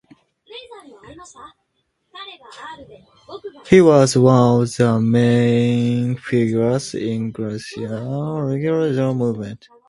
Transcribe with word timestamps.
He 3.65 3.81
was 3.81 4.17
one 4.17 4.61
of 4.61 4.75
the 4.75 4.99
main 4.99 6.15
figures 6.17 6.95
in 6.95 7.31
Galician 7.31 7.83
"Rexurdimento" 7.87 9.15
movement. 9.15 9.67